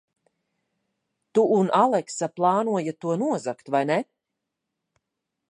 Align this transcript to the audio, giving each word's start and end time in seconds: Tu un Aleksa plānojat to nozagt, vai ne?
Tu 1.37 1.43
un 1.57 1.69
Aleksa 1.81 2.31
plānojat 2.39 2.99
to 3.05 3.19
nozagt, 3.25 3.71
vai 3.77 3.85
ne? 3.93 4.01